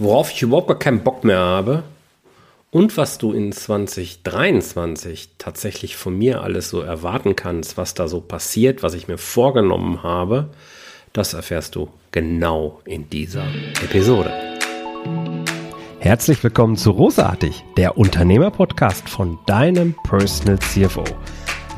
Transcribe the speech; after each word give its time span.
worauf 0.00 0.32
ich 0.32 0.42
überhaupt 0.42 0.68
gar 0.68 0.78
keinen 0.78 1.04
Bock 1.04 1.22
mehr 1.24 1.38
habe 1.38 1.84
und 2.70 2.96
was 2.96 3.18
du 3.18 3.32
in 3.32 3.52
2023 3.52 5.30
tatsächlich 5.38 5.96
von 5.96 6.16
mir 6.16 6.42
alles 6.42 6.70
so 6.70 6.80
erwarten 6.80 7.36
kannst, 7.36 7.76
was 7.76 7.94
da 7.94 8.08
so 8.08 8.20
passiert, 8.20 8.82
was 8.82 8.94
ich 8.94 9.08
mir 9.08 9.18
vorgenommen 9.18 10.02
habe, 10.02 10.48
das 11.12 11.34
erfährst 11.34 11.74
du 11.74 11.88
genau 12.12 12.80
in 12.84 13.10
dieser 13.10 13.44
Episode. 13.84 14.32
Herzlich 15.98 16.42
willkommen 16.42 16.76
zu 16.76 16.92
Rosartig, 16.92 17.62
der 17.76 17.98
Unternehmerpodcast 17.98 19.06
von 19.08 19.38
deinem 19.46 19.94
Personal 20.04 20.58
CFO. 20.60 21.04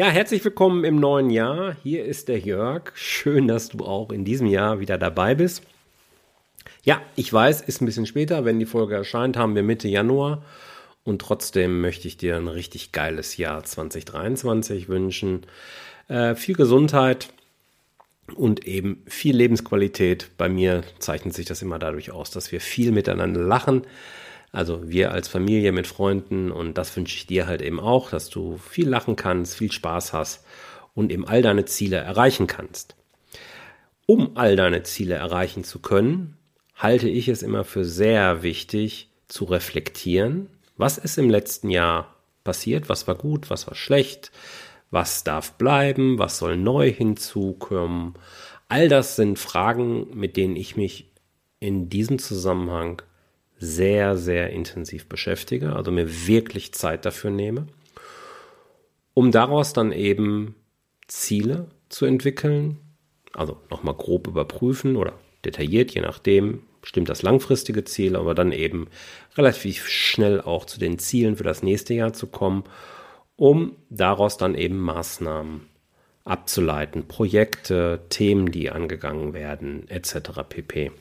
Ja, 0.00 0.08
herzlich 0.08 0.42
willkommen 0.42 0.84
im 0.84 0.96
neuen 0.98 1.28
Jahr. 1.28 1.76
Hier 1.82 2.06
ist 2.06 2.28
der 2.28 2.38
Jörg. 2.38 2.90
Schön, 2.94 3.46
dass 3.46 3.68
du 3.68 3.84
auch 3.84 4.10
in 4.12 4.24
diesem 4.24 4.46
Jahr 4.46 4.80
wieder 4.80 4.96
dabei 4.96 5.34
bist. 5.34 5.62
Ja, 6.82 7.02
ich 7.16 7.30
weiß, 7.30 7.60
ist 7.60 7.82
ein 7.82 7.84
bisschen 7.84 8.06
später. 8.06 8.46
Wenn 8.46 8.58
die 8.58 8.64
Folge 8.64 8.94
erscheint, 8.94 9.36
haben 9.36 9.54
wir 9.54 9.62
Mitte 9.62 9.88
Januar. 9.88 10.42
Und 11.04 11.20
trotzdem 11.20 11.82
möchte 11.82 12.08
ich 12.08 12.16
dir 12.16 12.36
ein 12.36 12.48
richtig 12.48 12.92
geiles 12.92 13.36
Jahr 13.36 13.62
2023 13.62 14.88
wünschen. 14.88 15.42
Äh, 16.08 16.34
viel 16.34 16.54
Gesundheit 16.54 17.28
und 18.34 18.66
eben 18.66 19.02
viel 19.06 19.36
Lebensqualität. 19.36 20.30
Bei 20.38 20.48
mir 20.48 20.82
zeichnet 20.98 21.34
sich 21.34 21.44
das 21.44 21.60
immer 21.60 21.78
dadurch 21.78 22.10
aus, 22.10 22.30
dass 22.30 22.52
wir 22.52 22.62
viel 22.62 22.90
miteinander 22.90 23.42
lachen 23.42 23.82
also 24.52 24.88
wir 24.88 25.12
als 25.12 25.28
Familie 25.28 25.72
mit 25.72 25.86
Freunden 25.86 26.50
und 26.50 26.76
das 26.76 26.96
wünsche 26.96 27.16
ich 27.16 27.26
dir 27.26 27.46
halt 27.46 27.62
eben 27.62 27.78
auch, 27.78 28.10
dass 28.10 28.30
du 28.30 28.56
viel 28.58 28.88
lachen 28.88 29.16
kannst, 29.16 29.56
viel 29.56 29.70
Spaß 29.70 30.12
hast 30.12 30.44
und 30.94 31.12
eben 31.12 31.26
all 31.26 31.42
deine 31.42 31.64
Ziele 31.64 31.96
erreichen 31.96 32.46
kannst. 32.46 32.96
Um 34.06 34.36
all 34.36 34.56
deine 34.56 34.82
Ziele 34.82 35.14
erreichen 35.14 35.62
zu 35.62 35.78
können, 35.78 36.36
halte 36.74 37.08
ich 37.08 37.28
es 37.28 37.42
immer 37.42 37.62
für 37.62 37.84
sehr 37.84 38.42
wichtig 38.42 39.10
zu 39.28 39.44
reflektieren, 39.44 40.48
was 40.76 40.98
ist 40.98 41.18
im 41.18 41.30
letzten 41.30 41.70
Jahr 41.70 42.16
passiert, 42.42 42.88
was 42.88 43.06
war 43.06 43.14
gut, 43.14 43.50
was 43.50 43.66
war 43.68 43.74
schlecht, 43.74 44.32
was 44.90 45.22
darf 45.22 45.52
bleiben, 45.52 46.18
was 46.18 46.38
soll 46.38 46.56
neu 46.56 46.90
hinzukommen. 46.90 48.14
All 48.68 48.88
das 48.88 49.14
sind 49.14 49.38
Fragen, 49.38 50.08
mit 50.18 50.36
denen 50.36 50.56
ich 50.56 50.76
mich 50.76 51.12
in 51.60 51.88
diesem 51.88 52.18
Zusammenhang 52.18 53.02
sehr, 53.60 54.16
sehr 54.16 54.50
intensiv 54.50 55.06
beschäftige, 55.06 55.76
also 55.76 55.92
mir 55.92 56.26
wirklich 56.26 56.72
Zeit 56.72 57.04
dafür 57.04 57.30
nehme, 57.30 57.66
um 59.12 59.30
daraus 59.30 59.74
dann 59.74 59.92
eben 59.92 60.54
Ziele 61.06 61.68
zu 61.90 62.06
entwickeln, 62.06 62.78
also 63.34 63.58
nochmal 63.70 63.94
grob 63.94 64.26
überprüfen 64.26 64.96
oder 64.96 65.12
detailliert, 65.44 65.92
je 65.92 66.00
nachdem, 66.00 66.62
stimmt 66.82 67.10
das 67.10 67.20
langfristige 67.20 67.84
Ziel, 67.84 68.16
aber 68.16 68.34
dann 68.34 68.52
eben 68.52 68.88
relativ 69.36 69.86
schnell 69.88 70.40
auch 70.40 70.64
zu 70.64 70.80
den 70.80 70.98
Zielen 70.98 71.36
für 71.36 71.44
das 71.44 71.62
nächste 71.62 71.92
Jahr 71.92 72.14
zu 72.14 72.26
kommen, 72.26 72.64
um 73.36 73.76
daraus 73.90 74.38
dann 74.38 74.54
eben 74.54 74.78
Maßnahmen 74.78 75.66
abzuleiten, 76.24 77.08
Projekte, 77.08 78.00
Themen, 78.08 78.50
die 78.50 78.70
angegangen 78.70 79.34
werden, 79.34 79.88
etc. 79.88 80.42
pp. 80.48 80.92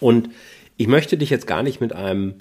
Und 0.00 0.30
ich 0.76 0.86
möchte 0.86 1.16
dich 1.16 1.30
jetzt 1.30 1.46
gar 1.46 1.62
nicht 1.62 1.80
mit 1.80 1.92
einem 1.92 2.40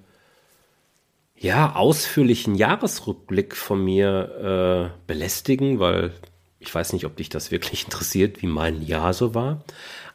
ja, 1.37 1.75
ausführlichen 1.75 2.55
Jahresrückblick 2.55 3.55
von 3.55 3.83
mir 3.83 4.91
äh, 4.93 4.97
belästigen, 5.07 5.79
weil 5.79 6.13
ich 6.59 6.73
weiß 6.73 6.93
nicht, 6.93 7.05
ob 7.05 7.17
dich 7.17 7.29
das 7.29 7.51
wirklich 7.51 7.83
interessiert, 7.85 8.41
wie 8.41 8.47
mein 8.47 8.81
Jahr 8.81 9.13
so 9.13 9.35
war. 9.35 9.63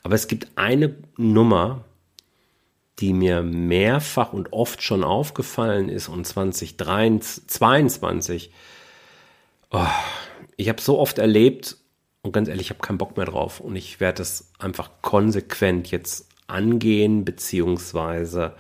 Aber 0.03 0.15
es 0.15 0.29
gibt 0.29 0.49
eine 0.57 0.95
Nummer, 1.17 1.85
die 2.99 3.13
mir 3.13 3.43
mehrfach 3.43 4.33
und 4.33 4.53
oft 4.53 4.83
schon 4.83 5.05
aufgefallen 5.05 5.89
ist 5.89 6.09
und 6.09 6.27
2022, 6.27 8.51
oh, 9.71 9.87
ich 10.57 10.69
habe 10.69 10.81
so 10.81 10.99
oft 10.99 11.19
erlebt 11.19 11.77
und 12.23 12.33
ganz 12.33 12.49
ehrlich, 12.49 12.67
ich 12.67 12.71
habe 12.71 12.81
keinen 12.81 12.99
Bock 12.99 13.17
mehr 13.17 13.27
drauf 13.27 13.61
und 13.61 13.77
ich 13.77 14.01
werde 14.01 14.23
es 14.23 14.51
einfach 14.59 14.91
konsequent 15.03 15.91
jetzt 15.91 16.28
angehen, 16.49 17.25
beziehungsweise 17.25 18.55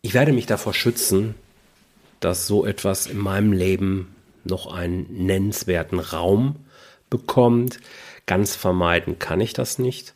ich 0.00 0.14
werde 0.14 0.32
mich 0.32 0.46
davor 0.46 0.72
schützen, 0.72 1.34
dass 2.20 2.46
so 2.46 2.64
etwas 2.64 3.06
in 3.06 3.18
meinem 3.18 3.52
Leben 3.52 4.14
noch 4.44 4.72
einen 4.72 5.26
nennenswerten 5.26 6.00
Raum 6.00 6.56
bekommt. 7.10 7.80
Ganz 8.26 8.56
vermeiden 8.56 9.18
kann 9.18 9.40
ich 9.40 9.52
das 9.52 9.78
nicht, 9.78 10.14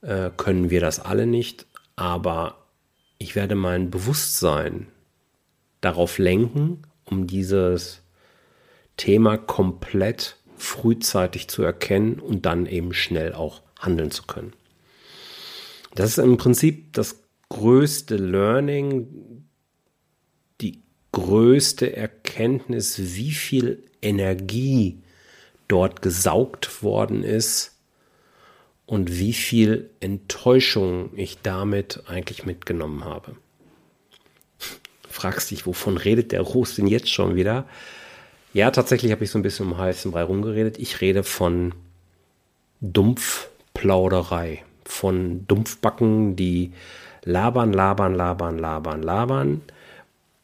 äh, 0.00 0.30
können 0.36 0.70
wir 0.70 0.80
das 0.80 1.00
alle 1.00 1.26
nicht, 1.26 1.66
aber 1.96 2.56
ich 3.18 3.34
werde 3.34 3.54
mein 3.54 3.90
Bewusstsein 3.90 4.88
darauf 5.80 6.18
lenken, 6.18 6.82
um 7.04 7.26
dieses 7.26 8.02
Thema 8.96 9.36
komplett 9.36 10.36
frühzeitig 10.56 11.48
zu 11.48 11.62
erkennen 11.62 12.20
und 12.20 12.46
dann 12.46 12.66
eben 12.66 12.94
schnell 12.94 13.34
auch 13.34 13.62
handeln 13.78 14.10
zu 14.10 14.24
können. 14.24 14.52
Das 15.94 16.10
ist 16.10 16.18
im 16.18 16.36
Prinzip 16.36 16.92
das 16.94 17.22
größte 17.48 18.16
Learning, 18.16 19.44
die 20.60 20.80
größte 21.12 21.94
Erkenntnis, 21.94 22.98
wie 22.98 23.32
viel 23.32 23.82
Energie 24.00 24.98
dort 25.68 26.02
gesaugt 26.02 26.82
worden 26.82 27.22
ist 27.22 27.76
und 28.86 29.18
wie 29.18 29.32
viel 29.32 29.90
Enttäuschung 30.00 31.10
ich 31.16 31.38
damit 31.42 32.02
eigentlich 32.06 32.44
mitgenommen 32.46 33.04
habe. 33.04 33.36
Fragst 35.08 35.50
dich, 35.50 35.66
wovon 35.66 35.98
redet 35.98 36.32
der 36.32 36.40
Rost 36.40 36.78
denn 36.78 36.86
jetzt 36.86 37.10
schon 37.10 37.36
wieder? 37.36 37.68
Ja, 38.54 38.70
tatsächlich 38.70 39.12
habe 39.12 39.24
ich 39.24 39.30
so 39.30 39.38
ein 39.38 39.42
bisschen 39.42 39.66
um 39.66 39.78
heißen 39.78 40.10
Brei 40.10 40.22
rumgeredet. 40.22 40.78
Ich 40.78 41.00
rede 41.00 41.22
von 41.22 41.74
Dumpfplauderei 42.80 44.64
von 44.84 45.46
Dumpfbacken, 45.46 46.36
die 46.36 46.72
labern, 47.24 47.72
labern, 47.72 48.14
labern, 48.14 48.58
labern, 48.58 49.02
labern, 49.02 49.60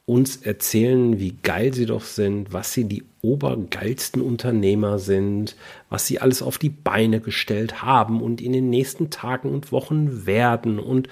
uns 0.06 0.38
erzählen, 0.38 1.18
wie 1.18 1.36
geil 1.42 1.74
sie 1.74 1.86
doch 1.86 2.02
sind, 2.02 2.52
was 2.52 2.72
sie 2.72 2.84
die 2.84 3.04
obergeilsten 3.20 4.22
Unternehmer 4.22 4.98
sind, 4.98 5.54
was 5.90 6.06
sie 6.06 6.20
alles 6.20 6.40
auf 6.40 6.56
die 6.56 6.70
Beine 6.70 7.20
gestellt 7.20 7.82
haben 7.82 8.22
und 8.22 8.40
in 8.40 8.52
den 8.52 8.70
nächsten 8.70 9.10
Tagen 9.10 9.50
und 9.50 9.70
Wochen 9.70 10.24
werden 10.24 10.78
und 10.78 11.08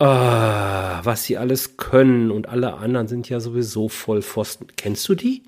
äh, 0.00 0.04
was 0.04 1.24
sie 1.24 1.38
alles 1.38 1.76
können 1.76 2.32
und 2.32 2.48
alle 2.48 2.74
anderen 2.74 3.06
sind 3.06 3.28
ja 3.28 3.38
sowieso 3.38 3.88
voll 3.88 4.22
Pfosten. 4.22 4.66
Kennst 4.76 5.08
du 5.08 5.14
die? 5.14 5.44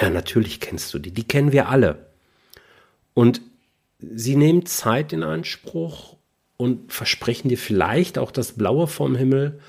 Ja, 0.00 0.10
natürlich 0.10 0.58
kennst 0.58 0.92
du 0.92 0.98
die. 0.98 1.12
Die 1.12 1.24
kennen 1.24 1.52
wir 1.52 1.68
alle. 1.68 2.06
Und 3.14 3.40
sie 4.14 4.36
nehmen 4.36 4.66
Zeit 4.66 5.12
in 5.12 5.22
Anspruch 5.22 6.16
und 6.56 6.92
versprechen 6.92 7.48
dir 7.48 7.58
vielleicht 7.58 8.18
auch 8.18 8.30
das 8.30 8.52
Blaue 8.52 8.86
vom 8.86 9.16
Himmel. 9.16 9.60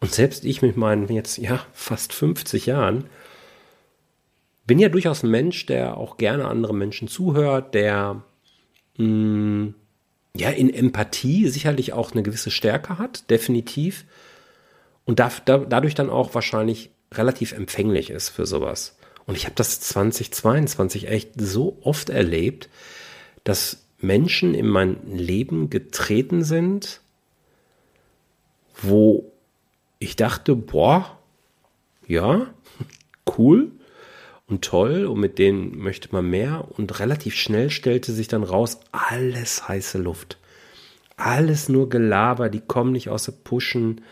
Und 0.00 0.12
selbst 0.12 0.44
ich 0.44 0.62
mit 0.62 0.76
meinen 0.76 1.08
jetzt, 1.08 1.38
ja, 1.38 1.64
fast 1.72 2.12
50 2.12 2.66
Jahren, 2.66 3.04
bin 4.66 4.78
ja 4.78 4.88
durchaus 4.88 5.22
ein 5.22 5.30
Mensch, 5.30 5.66
der 5.66 5.96
auch 5.96 6.18
gerne 6.18 6.46
anderen 6.46 6.78
Menschen 6.78 7.08
zuhört, 7.08 7.74
der 7.74 8.22
mh, 8.98 9.06
mm, 9.06 9.74
ja 10.36 10.50
in 10.50 10.72
Empathie 10.72 11.48
sicherlich 11.48 11.92
auch 11.92 12.12
eine 12.12 12.22
gewisse 12.22 12.50
Stärke 12.50 12.98
hat, 12.98 13.28
definitiv. 13.30 14.04
Und 15.04 15.18
da, 15.20 15.32
da, 15.44 15.58
dadurch 15.58 15.94
dann 15.94 16.10
auch 16.10 16.34
wahrscheinlich 16.34 16.90
relativ 17.12 17.52
empfänglich 17.52 18.10
ist 18.10 18.28
für 18.28 18.46
sowas. 18.46 18.96
Und 19.26 19.36
ich 19.36 19.44
habe 19.44 19.54
das 19.56 19.80
2022 19.80 21.08
echt 21.08 21.32
so 21.36 21.78
oft 21.82 22.10
erlebt, 22.10 22.68
dass 23.48 23.86
Menschen 23.98 24.52
in 24.52 24.68
mein 24.68 24.98
Leben 25.16 25.70
getreten 25.70 26.44
sind, 26.44 27.00
wo 28.82 29.32
ich 29.98 30.16
dachte, 30.16 30.54
boah, 30.54 31.18
ja, 32.06 32.48
cool 33.38 33.72
und 34.48 34.66
toll 34.66 35.06
und 35.06 35.18
mit 35.18 35.38
denen 35.38 35.78
möchte 35.78 36.10
man 36.12 36.28
mehr 36.28 36.68
und 36.76 37.00
relativ 37.00 37.36
schnell 37.36 37.70
stellte 37.70 38.12
sich 38.12 38.28
dann 38.28 38.42
raus, 38.42 38.80
alles 38.92 39.66
heiße 39.66 39.96
Luft. 39.96 40.36
Alles 41.16 41.70
nur 41.70 41.88
Gelaber, 41.88 42.50
die 42.50 42.60
kommen 42.60 42.92
nicht 42.92 43.08
aus 43.08 43.24
der 43.24 43.32
Pushen. 43.32 44.02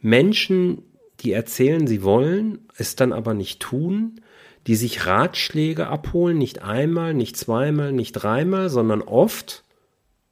Menschen, 0.00 0.84
die 1.18 1.32
erzählen, 1.32 1.88
sie 1.88 2.04
wollen, 2.04 2.60
es 2.76 2.94
dann 2.94 3.12
aber 3.12 3.34
nicht 3.34 3.58
tun, 3.58 4.20
die 4.68 4.76
sich 4.76 5.06
Ratschläge 5.06 5.86
abholen, 5.86 6.36
nicht 6.36 6.60
einmal, 6.60 7.14
nicht 7.14 7.38
zweimal, 7.38 7.90
nicht 7.90 8.12
dreimal, 8.12 8.68
sondern 8.68 9.00
oft 9.00 9.64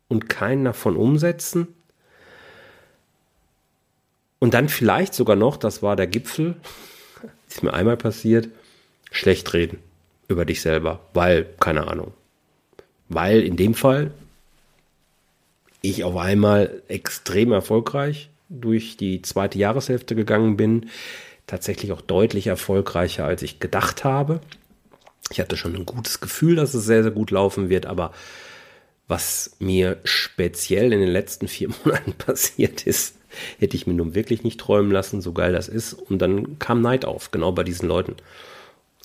und 0.09 0.29
keinen 0.29 0.67
davon 0.67 0.95
umsetzen. 0.95 1.69
Und 4.39 4.53
dann 4.53 4.69
vielleicht 4.69 5.15
sogar 5.15 5.37
noch, 5.37 5.57
das 5.57 5.83
war 5.83 5.97
der 5.97 6.07
Gipfel, 6.07 6.55
ist 7.49 7.63
mir 7.63 7.73
einmal 7.73 7.97
passiert, 7.97 8.51
schlecht 9.11 9.55
reden 9.55 9.79
über 10.29 10.45
dich 10.45 10.61
selber, 10.61 11.01
weil, 11.15 11.47
keine 11.59 11.89
Ahnung, 11.89 12.13
weil 13.09 13.41
in 13.41 13.57
dem 13.57 13.73
Fall 13.73 14.11
ich 15.81 16.05
auf 16.05 16.17
einmal 16.17 16.83
extrem 16.89 17.53
erfolgreich 17.53 18.29
durch 18.51 18.99
die 18.99 19.23
zweite 19.23 19.59
Jahreshälfte 19.59 20.15
gegangen 20.15 20.59
bin, 20.59 20.91
tatsächlich 21.47 21.93
auch 21.93 22.01
deutlich 22.01 22.47
erfolgreicher, 22.47 23.25
als 23.25 23.43
ich 23.43 23.61
gedacht 23.61 24.05
habe. 24.05 24.41
Ich 25.31 25.41
hatte 25.41 25.57
schon 25.57 25.75
ein 25.75 25.87
gutes 25.87 26.21
Gefühl, 26.21 26.57
dass 26.57 26.75
es 26.75 26.85
sehr, 26.85 27.03
sehr 27.03 27.13
gut 27.13 27.31
laufen 27.31 27.69
wird, 27.69 27.87
aber 27.87 28.13
was 29.09 29.57
mir 29.59 29.99
speziell 30.05 30.93
in 30.93 31.01
den 31.01 31.09
letzten 31.11 31.49
vier 31.49 31.69
Monaten 31.85 32.13
passiert 32.13 32.87
ist, 32.87 33.17
hätte 33.59 33.77
ich 33.77 33.87
mir 33.87 33.95
nun 33.95 34.15
wirklich 34.15 34.43
nicht 34.43 34.61
träumen 34.61 34.91
lassen, 34.91 35.21
so 35.21 35.33
geil 35.33 35.53
das 35.53 35.69
ist. 35.69 35.93
Und 35.93 36.19
dann 36.21 36.59
kam 36.59 36.81
Neid 36.81 37.05
auf, 37.05 37.31
genau 37.31 37.53
bei 37.53 37.65
diesen 37.65 37.89
Leuten. 37.89 38.17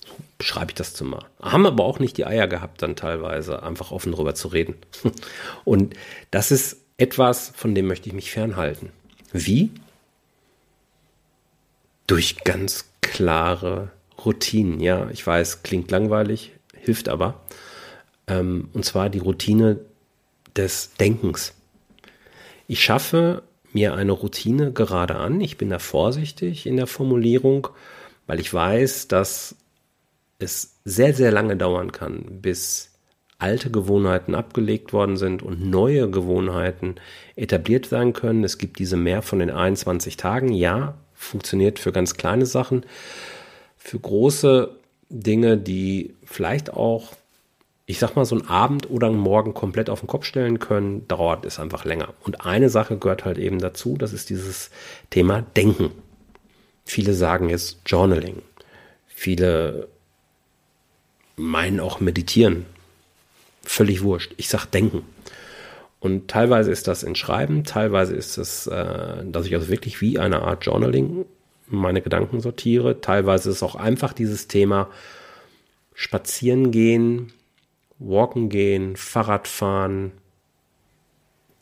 So 0.04 0.12
beschreibe 0.38 0.70
ich 0.70 0.74
das 0.74 0.94
zumal. 0.94 1.26
Haben 1.40 1.66
aber 1.66 1.84
auch 1.84 1.98
nicht 1.98 2.16
die 2.16 2.26
Eier 2.26 2.48
gehabt, 2.48 2.82
dann 2.82 2.96
teilweise 2.96 3.62
einfach 3.62 3.92
offen 3.92 4.12
darüber 4.12 4.34
zu 4.34 4.48
reden. 4.48 4.74
Und 5.64 5.94
das 6.30 6.50
ist 6.50 6.78
etwas, 6.96 7.52
von 7.54 7.74
dem 7.74 7.86
möchte 7.86 8.08
ich 8.08 8.14
mich 8.14 8.30
fernhalten. 8.30 8.90
Wie? 9.32 9.70
Durch 12.12 12.44
ganz 12.44 12.90
klare 13.00 13.90
Routinen. 14.22 14.80
Ja, 14.80 15.08
ich 15.08 15.26
weiß, 15.26 15.62
klingt 15.62 15.90
langweilig, 15.90 16.52
hilft 16.76 17.08
aber. 17.08 17.40
Ähm, 18.26 18.68
und 18.74 18.84
zwar 18.84 19.08
die 19.08 19.18
Routine 19.18 19.78
des 20.54 20.92
Denkens. 21.00 21.54
Ich 22.66 22.84
schaffe 22.84 23.42
mir 23.72 23.94
eine 23.94 24.12
Routine 24.12 24.72
gerade 24.72 25.14
an. 25.14 25.40
Ich 25.40 25.56
bin 25.56 25.70
da 25.70 25.78
vorsichtig 25.78 26.66
in 26.66 26.76
der 26.76 26.86
Formulierung, 26.86 27.68
weil 28.26 28.40
ich 28.40 28.52
weiß, 28.52 29.08
dass 29.08 29.56
es 30.38 30.80
sehr, 30.84 31.14
sehr 31.14 31.30
lange 31.30 31.56
dauern 31.56 31.92
kann, 31.92 32.42
bis 32.42 32.90
alte 33.38 33.70
Gewohnheiten 33.70 34.34
abgelegt 34.34 34.92
worden 34.92 35.16
sind 35.16 35.42
und 35.42 35.64
neue 35.64 36.10
Gewohnheiten 36.10 36.96
etabliert 37.36 37.86
sein 37.86 38.12
können. 38.12 38.44
Es 38.44 38.58
gibt 38.58 38.78
diese 38.78 38.98
mehr 38.98 39.22
von 39.22 39.38
den 39.38 39.50
21 39.50 40.18
Tagen. 40.18 40.52
Ja, 40.52 40.98
funktioniert 41.22 41.78
für 41.78 41.92
ganz 41.92 42.14
kleine 42.14 42.46
Sachen. 42.46 42.84
Für 43.76 43.98
große 43.98 44.70
Dinge, 45.08 45.58
die 45.58 46.14
vielleicht 46.24 46.72
auch, 46.72 47.12
ich 47.86 47.98
sag 47.98 48.16
mal, 48.16 48.24
so 48.24 48.36
einen 48.36 48.48
Abend 48.48 48.90
oder 48.90 49.08
einen 49.08 49.18
Morgen 49.18 49.54
komplett 49.54 49.90
auf 49.90 50.00
den 50.00 50.08
Kopf 50.08 50.24
stellen 50.24 50.58
können, 50.58 51.06
dauert 51.08 51.44
es 51.44 51.58
einfach 51.58 51.84
länger. 51.84 52.14
Und 52.24 52.44
eine 52.44 52.70
Sache 52.70 52.96
gehört 52.96 53.24
halt 53.24 53.38
eben 53.38 53.58
dazu, 53.58 53.96
das 53.96 54.12
ist 54.12 54.30
dieses 54.30 54.70
Thema 55.10 55.42
Denken. 55.56 55.90
Viele 56.84 57.14
sagen 57.14 57.48
jetzt 57.48 57.78
Journaling. 57.86 58.42
Viele 59.06 59.88
meinen 61.36 61.80
auch 61.80 62.00
meditieren 62.00 62.66
völlig 63.64 64.02
wurscht. 64.02 64.32
Ich 64.36 64.48
sag 64.48 64.66
denken. 64.66 65.04
Und 66.02 66.26
teilweise 66.26 66.72
ist 66.72 66.88
das 66.88 67.04
in 67.04 67.14
Schreiben, 67.14 67.62
teilweise 67.62 68.16
ist 68.16 68.36
es, 68.36 68.66
äh, 68.66 69.24
dass 69.24 69.46
ich 69.46 69.54
also 69.54 69.68
wirklich 69.68 70.00
wie 70.00 70.18
eine 70.18 70.42
Art 70.42 70.66
Journaling 70.66 71.26
meine 71.68 72.02
Gedanken 72.02 72.40
sortiere. 72.40 73.00
Teilweise 73.00 73.50
ist 73.50 73.56
es 73.56 73.62
auch 73.62 73.76
einfach 73.76 74.12
dieses 74.12 74.48
Thema 74.48 74.90
spazieren 75.94 76.72
gehen, 76.72 77.32
walken 78.00 78.48
gehen, 78.48 78.96
Fahrrad 78.96 79.46
fahren 79.46 80.10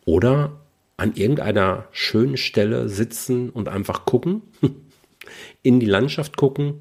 oder 0.07 0.53
an 0.97 1.13
irgendeiner 1.17 1.85
schönen 1.91 2.39
Stelle 2.39 2.89
sitzen 2.89 3.51
und 3.51 3.69
einfach 3.69 4.07
gucken, 4.07 4.41
in 5.63 5.81
die 5.81 5.87
Landschaft 5.87 6.39
gucken, 6.39 6.81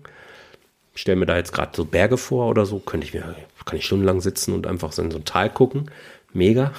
stelle 0.95 1.17
mir 1.17 1.25
da 1.25 1.35
jetzt 1.35 1.51
gerade 1.51 1.71
so 1.75 1.83
Berge 1.83 2.15
vor 2.15 2.47
oder 2.47 2.65
so, 2.65 2.79
könnte 2.79 3.05
ich 3.05 3.13
mir, 3.13 3.35
kann 3.65 3.77
ich 3.77 3.85
stundenlang 3.85 4.21
sitzen 4.21 4.53
und 4.53 4.65
einfach 4.65 4.93
so 4.93 5.01
in 5.01 5.11
so 5.11 5.17
ein 5.17 5.25
Tal 5.25 5.49
gucken. 5.49 5.91
Mega. 6.33 6.73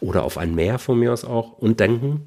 Oder 0.00 0.22
auf 0.24 0.38
ein 0.38 0.54
Meer 0.54 0.78
von 0.78 0.98
mir 0.98 1.12
aus 1.12 1.24
auch 1.24 1.52
und 1.58 1.80
denken, 1.80 2.26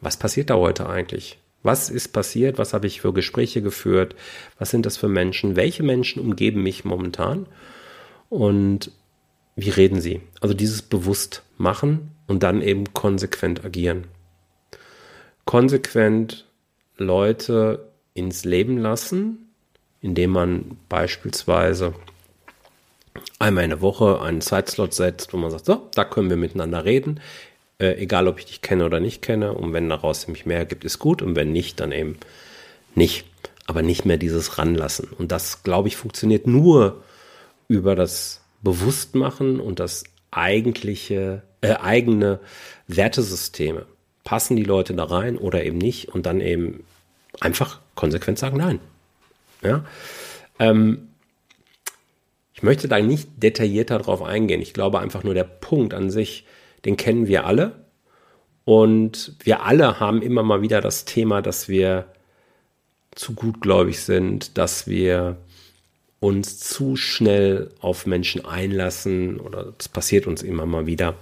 was 0.00 0.16
passiert 0.16 0.50
da 0.50 0.56
heute 0.56 0.88
eigentlich? 0.88 1.38
Was 1.62 1.90
ist 1.90 2.08
passiert? 2.08 2.58
Was 2.58 2.74
habe 2.74 2.86
ich 2.86 3.00
für 3.00 3.12
Gespräche 3.12 3.60
geführt? 3.60 4.14
Was 4.58 4.70
sind 4.70 4.86
das 4.86 4.96
für 4.96 5.08
Menschen? 5.08 5.56
Welche 5.56 5.82
Menschen 5.82 6.22
umgeben 6.22 6.62
mich 6.62 6.84
momentan? 6.84 7.46
Und 8.28 8.92
wie 9.56 9.70
reden 9.70 10.00
sie? 10.00 10.20
Also 10.40 10.54
dieses 10.54 10.82
bewusst 10.82 11.42
machen 11.58 12.12
und 12.26 12.42
dann 12.42 12.62
eben 12.62 12.92
konsequent 12.92 13.64
agieren. 13.64 14.04
Konsequent 15.44 16.46
Leute 16.98 17.90
ins 18.14 18.44
Leben 18.44 18.78
lassen, 18.78 19.50
indem 20.00 20.30
man 20.30 20.78
beispielsweise 20.88 21.94
einmal 23.38 23.64
in 23.64 23.70
der 23.70 23.80
Woche 23.80 24.20
einen 24.20 24.40
Zeitslot 24.40 24.94
setzt, 24.94 25.32
wo 25.32 25.36
man 25.36 25.50
sagt, 25.50 25.66
so, 25.66 25.88
da 25.94 26.04
können 26.04 26.30
wir 26.30 26.36
miteinander 26.36 26.84
reden, 26.84 27.20
äh, 27.78 27.94
egal 27.98 28.28
ob 28.28 28.38
ich 28.38 28.46
dich 28.46 28.62
kenne 28.62 28.84
oder 28.84 29.00
nicht 29.00 29.22
kenne. 29.22 29.52
Und 29.52 29.72
wenn 29.72 29.88
daraus 29.88 30.26
nämlich 30.26 30.46
mehr 30.46 30.64
gibt, 30.64 30.84
ist 30.84 30.98
gut. 30.98 31.22
Und 31.22 31.36
wenn 31.36 31.52
nicht, 31.52 31.80
dann 31.80 31.92
eben 31.92 32.18
nicht. 32.94 33.26
Aber 33.66 33.82
nicht 33.82 34.04
mehr 34.04 34.16
dieses 34.16 34.58
Ranlassen. 34.58 35.08
Und 35.08 35.32
das, 35.32 35.62
glaube 35.62 35.88
ich, 35.88 35.96
funktioniert 35.96 36.46
nur 36.46 37.02
über 37.68 37.96
das 37.96 38.40
Bewusstmachen 38.62 39.60
und 39.60 39.80
das 39.80 40.04
eigentliche, 40.30 41.42
äh, 41.60 41.74
eigene 41.74 42.40
Wertesysteme. 42.86 43.86
Passen 44.24 44.56
die 44.56 44.64
Leute 44.64 44.94
da 44.94 45.04
rein 45.04 45.36
oder 45.36 45.64
eben 45.64 45.78
nicht? 45.78 46.08
Und 46.08 46.26
dann 46.26 46.40
eben 46.40 46.84
einfach 47.40 47.80
konsequent 47.94 48.38
sagen, 48.38 48.56
nein. 48.56 48.80
Ja? 49.62 49.84
Ähm, 50.58 51.08
ich 52.56 52.62
möchte 52.62 52.88
da 52.88 52.98
nicht 52.98 53.28
detaillierter 53.36 53.98
drauf 53.98 54.22
eingehen. 54.22 54.62
Ich 54.62 54.72
glaube 54.72 54.98
einfach 54.98 55.22
nur 55.22 55.34
der 55.34 55.44
Punkt 55.44 55.92
an 55.92 56.08
sich, 56.10 56.46
den 56.86 56.96
kennen 56.96 57.26
wir 57.26 57.44
alle. 57.44 57.84
Und 58.64 59.36
wir 59.40 59.62
alle 59.62 60.00
haben 60.00 60.22
immer 60.22 60.42
mal 60.42 60.62
wieder 60.62 60.80
das 60.80 61.04
Thema, 61.04 61.42
dass 61.42 61.68
wir 61.68 62.06
zu 63.14 63.34
gutgläubig 63.34 64.00
sind, 64.00 64.56
dass 64.56 64.86
wir 64.86 65.36
uns 66.18 66.58
zu 66.58 66.96
schnell 66.96 67.72
auf 67.80 68.06
Menschen 68.06 68.46
einlassen 68.46 69.38
oder 69.38 69.74
das 69.76 69.90
passiert 69.90 70.26
uns 70.26 70.42
immer 70.42 70.64
mal 70.64 70.86
wieder. 70.86 71.14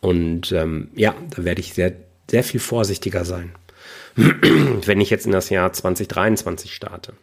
Und 0.00 0.52
ähm, 0.52 0.88
ja, 0.94 1.16
da 1.30 1.44
werde 1.44 1.60
ich 1.62 1.74
sehr, 1.74 1.94
sehr 2.30 2.44
viel 2.44 2.60
vorsichtiger 2.60 3.24
sein, 3.24 3.52
wenn 4.14 5.00
ich 5.00 5.10
jetzt 5.10 5.26
in 5.26 5.32
das 5.32 5.50
Jahr 5.50 5.72
2023 5.72 6.72
starte. 6.72 7.14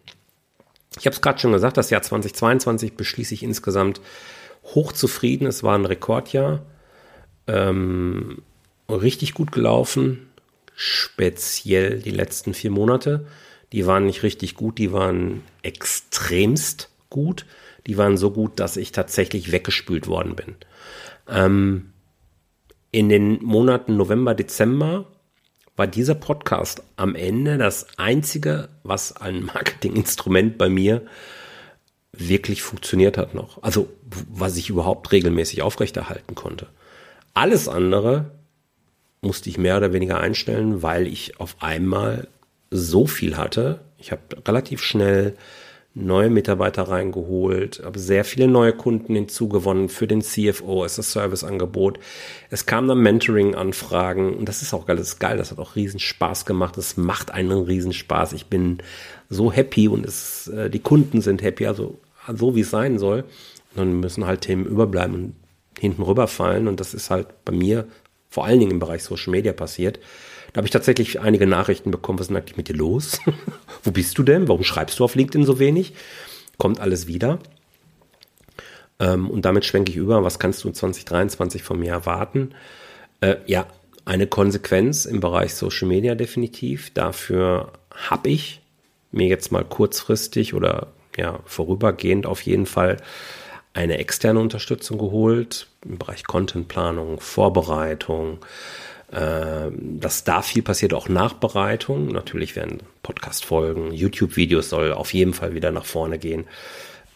Ich 1.01 1.08
habe 1.08 1.15
es 1.15 1.22
gerade 1.22 1.39
schon 1.39 1.51
gesagt, 1.51 1.77
das 1.77 1.89
Jahr 1.89 2.03
2022 2.03 2.93
beschließe 2.93 3.34
ich 3.34 3.41
insgesamt 3.41 4.01
hochzufrieden. 4.75 5.48
Es 5.48 5.63
war 5.63 5.74
ein 5.74 5.86
Rekordjahr. 5.86 6.62
Ähm, 7.48 8.43
richtig 8.88 9.34
gut 9.34 9.51
gelaufen. 9.51 10.29
Speziell 10.75 11.98
die 11.98 12.12
letzten 12.12 12.53
vier 12.53 12.70
Monate. 12.70 13.25
Die 13.72 13.88
waren 13.88 14.05
nicht 14.05 14.22
richtig 14.22 14.53
gut, 14.53 14.77
die 14.77 14.93
waren 14.93 15.41
extremst 15.63 16.91
gut. 17.10 17.48
Die 17.88 17.98
waren 17.98 18.15
so 18.15 18.29
gut, 18.29 18.60
dass 18.60 18.77
ich 18.77 18.91
tatsächlich 18.91 19.51
weggespült 19.51 20.05
worden 20.05 20.36
bin. 20.36 20.55
Ähm, 21.27 21.93
in 22.91 23.10
den 23.10 23.43
Monaten 23.43 23.98
November, 23.98 24.36
Dezember 24.36 25.08
war 25.81 25.88
dieser 25.88 26.13
Podcast 26.13 26.83
am 26.95 27.15
Ende 27.15 27.57
das 27.57 27.88
einzige, 27.97 28.69
was 28.83 29.17
ein 29.17 29.45
Marketinginstrument 29.45 30.59
bei 30.59 30.69
mir 30.69 31.01
wirklich 32.13 32.61
funktioniert 32.61 33.17
hat 33.17 33.33
noch. 33.33 33.63
Also, 33.63 33.89
was 34.29 34.57
ich 34.57 34.69
überhaupt 34.69 35.11
regelmäßig 35.11 35.63
aufrechterhalten 35.63 36.35
konnte. 36.35 36.67
Alles 37.33 37.67
andere 37.67 38.29
musste 39.21 39.50
ich 39.50 39.57
mehr 39.57 39.75
oder 39.75 39.91
weniger 39.91 40.19
einstellen, 40.19 40.83
weil 40.83 41.07
ich 41.07 41.39
auf 41.39 41.55
einmal 41.61 42.27
so 42.69 43.07
viel 43.07 43.35
hatte. 43.35 43.79
Ich 43.97 44.11
habe 44.11 44.21
relativ 44.47 44.83
schnell 44.83 45.35
neue 45.93 46.29
Mitarbeiter 46.29 46.83
reingeholt, 46.83 47.81
habe 47.83 48.00
sehr 48.00 48.24
viele 48.24 48.48
neue 48.48 48.71
Kunden 48.71 49.13
hinzugewonnen 49.13 49.89
für 49.89 50.07
den 50.07 50.21
CFO 50.21 50.83
als 50.83 50.95
das 50.95 51.12
Serviceangebot. 51.12 52.00
Es 52.50 52.65
kamen 52.65 52.88
dann 52.88 53.00
Mentoring-Anfragen 53.00 54.33
und 54.36 54.48
das 54.48 54.62
ist 54.62 54.74
auch 54.74 54.86
geil, 54.86 54.95
das 54.95 55.10
ist 55.10 55.19
geil, 55.19 55.38
das 55.38 55.51
hat 55.51 55.60
auch 55.60 55.75
riesen 55.75 56.00
Spaß 56.00 56.45
gemacht, 56.45 56.77
es 56.77 56.95
macht 56.95 57.31
einen 57.31 57.51
riesen 57.51 57.91
Spaß. 57.91 58.33
Ich 58.33 58.45
bin 58.45 58.77
so 59.29 59.51
happy 59.51 59.89
und 59.89 60.05
es, 60.05 60.48
äh, 60.48 60.69
die 60.69 60.79
Kunden 60.79 61.21
sind 61.21 61.41
happy, 61.41 61.67
also 61.67 62.00
so 62.33 62.55
wie 62.55 62.62
es 62.62 62.69
sein 62.69 62.98
soll. 62.98 63.25
Und 63.74 63.77
dann 63.77 64.00
müssen 64.00 64.25
halt 64.25 64.41
Themen 64.41 64.65
überbleiben 64.65 65.15
und 65.15 65.36
hinten 65.77 66.03
rüberfallen 66.03 66.67
und 66.67 66.79
das 66.79 66.93
ist 66.93 67.10
halt 67.10 67.27
bei 67.43 67.51
mir 67.51 67.88
vor 68.29 68.45
allen 68.45 68.60
Dingen 68.60 68.71
im 68.71 68.79
Bereich 68.79 69.03
Social 69.03 69.31
Media 69.31 69.51
passiert. 69.51 70.00
Da 70.53 70.58
habe 70.58 70.67
ich 70.67 70.72
tatsächlich 70.72 71.22
einige 71.22 71.48
Nachrichten 71.48 71.91
bekommen, 71.91 72.20
was 72.20 72.25
ist 72.25 72.29
denn 72.29 72.38
eigentlich 72.38 72.58
mit 72.58 72.67
dir 72.67 72.75
los? 72.75 73.20
Wo 73.84 73.91
bist 73.91 74.17
du 74.17 74.24
denn? 74.24 74.48
Warum 74.48 74.63
schreibst 74.63 75.00
du 75.00 75.03
auf 75.03 75.15
LinkedIn 75.15 75.46
so 75.46 75.60
wenig? 75.60 75.93
Kommt 76.58 76.79
alles 76.79 77.08
wieder. 77.08 77.39
Ähm, 79.00 79.29
und 79.29 79.46
damit 79.46 79.65
schwenke 79.65 79.91
ich 79.91 79.98
über, 79.98 80.24
was 80.24 80.39
kannst 80.39 80.63
du 80.63 80.67
in 80.67 80.74
2023 80.74 81.63
von 81.63 81.79
mir 81.79 81.91
erwarten? 81.91 82.53
Äh, 83.22 83.38
ja, 83.46 83.65
eine 84.03 84.27
Konsequenz 84.27 85.05
im 85.05 85.20
Bereich 85.20 85.53
Social 85.53 85.88
Media 85.88 86.15
definitiv. 86.15 86.91
Dafür 86.93 87.72
habe 87.93 88.29
ich 88.29 88.62
mir 89.12 89.27
jetzt 89.27 89.51
mal 89.51 89.63
kurzfristig 89.63 90.53
oder 90.53 90.88
ja, 91.17 91.39
vorübergehend 91.46 92.25
auf 92.25 92.41
jeden 92.41 92.65
Fall 92.65 92.98
eine 93.74 93.98
externe 93.98 94.39
Unterstützung 94.39 94.98
geholt 94.98 95.67
im 95.86 95.98
Bereich 95.98 96.25
Contentplanung, 96.25 97.20
Vorbereitung, 97.20 98.39
dass 99.12 100.24
da 100.24 100.41
viel 100.41 100.62
passiert, 100.62 100.94
auch 100.94 101.10
Nachbereitung. 101.10 102.08
Natürlich 102.08 102.56
werden 102.56 102.80
Podcast-Folgen, 103.03 103.91
YouTube-Videos 103.91 104.70
soll 104.70 104.94
auf 104.94 105.13
jeden 105.13 105.34
Fall 105.34 105.53
wieder 105.53 105.72
nach 105.72 105.86
vorne 105.86 106.18
gehen. 106.18 106.46